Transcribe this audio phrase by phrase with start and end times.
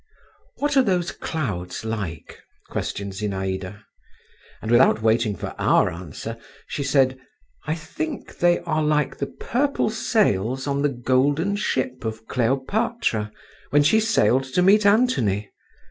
[0.57, 3.83] "What are those clouds like?" questioned Zinaïda;
[4.59, 7.19] and without waiting for our answer, she said,
[7.67, 13.31] "I think they are like the purple sails on the golden ship of Cleopatra,
[13.69, 15.51] when she sailed to meet Antony.